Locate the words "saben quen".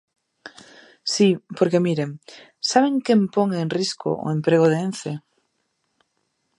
2.69-3.21